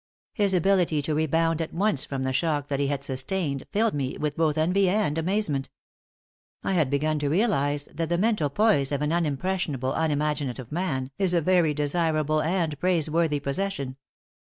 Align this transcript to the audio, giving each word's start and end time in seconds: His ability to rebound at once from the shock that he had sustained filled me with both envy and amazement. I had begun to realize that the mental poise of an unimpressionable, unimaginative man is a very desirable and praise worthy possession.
His 0.33 0.55
ability 0.55 1.03
to 1.03 1.13
rebound 1.13 1.61
at 1.61 1.75
once 1.75 2.05
from 2.05 2.23
the 2.23 2.33
shock 2.33 2.69
that 2.69 2.79
he 2.79 2.87
had 2.87 3.03
sustained 3.03 3.67
filled 3.71 3.93
me 3.93 4.17
with 4.19 4.35
both 4.35 4.57
envy 4.57 4.89
and 4.89 5.15
amazement. 5.15 5.69
I 6.63 6.73
had 6.73 6.89
begun 6.89 7.19
to 7.19 7.29
realize 7.29 7.87
that 7.93 8.09
the 8.09 8.17
mental 8.17 8.49
poise 8.49 8.91
of 8.91 9.03
an 9.03 9.13
unimpressionable, 9.13 9.93
unimaginative 9.93 10.71
man 10.71 11.11
is 11.19 11.35
a 11.35 11.39
very 11.41 11.75
desirable 11.75 12.41
and 12.41 12.79
praise 12.79 13.11
worthy 13.11 13.39
possession. 13.39 13.95